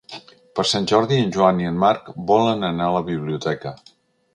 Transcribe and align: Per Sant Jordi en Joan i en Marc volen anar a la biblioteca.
Per 0.59 0.63
Sant 0.69 0.87
Jordi 0.93 1.19
en 1.25 1.29
Joan 1.37 1.61
i 1.65 1.69
en 1.75 1.79
Marc 1.85 2.11
volen 2.33 2.69
anar 2.75 2.89
a 2.91 2.99
la 3.01 3.07
biblioteca. 3.15 3.81